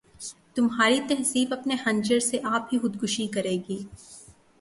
تمہاری 0.55 0.99
تہذیب 1.07 1.53
اپنے 1.53 1.75
خنجر 1.83 2.19
سے 2.19 2.39
آپ 2.43 2.73
ہی 2.73 2.79
خودکشی 2.79 3.27
کرے 3.27 3.55
گی 3.67 3.77